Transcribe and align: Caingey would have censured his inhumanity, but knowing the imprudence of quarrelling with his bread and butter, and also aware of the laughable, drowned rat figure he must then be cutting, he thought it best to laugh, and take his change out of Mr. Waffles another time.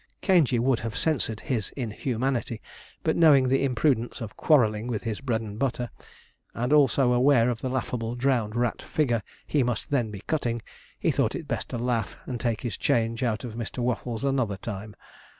Caingey 0.23 0.57
would 0.57 0.79
have 0.79 0.97
censured 0.97 1.41
his 1.41 1.69
inhumanity, 1.77 2.59
but 3.03 3.15
knowing 3.15 3.49
the 3.49 3.63
imprudence 3.63 4.19
of 4.19 4.35
quarrelling 4.35 4.87
with 4.87 5.03
his 5.03 5.21
bread 5.21 5.41
and 5.41 5.59
butter, 5.59 5.91
and 6.55 6.73
also 6.73 7.13
aware 7.13 7.51
of 7.51 7.61
the 7.61 7.69
laughable, 7.69 8.15
drowned 8.15 8.55
rat 8.55 8.81
figure 8.81 9.21
he 9.45 9.61
must 9.61 9.91
then 9.91 10.09
be 10.09 10.21
cutting, 10.21 10.63
he 10.99 11.11
thought 11.11 11.35
it 11.35 11.47
best 11.47 11.69
to 11.69 11.77
laugh, 11.77 12.17
and 12.25 12.39
take 12.39 12.61
his 12.61 12.77
change 12.77 13.21
out 13.21 13.43
of 13.43 13.53
Mr. 13.53 13.77
Waffles 13.77 14.23
another 14.23 14.57
time. 14.57 14.95